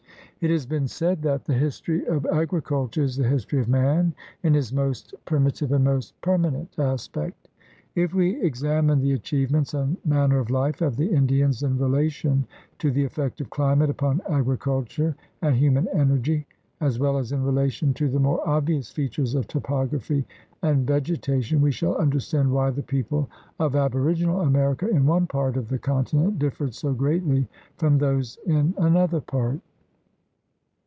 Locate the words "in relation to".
11.61-12.89, 17.31-18.09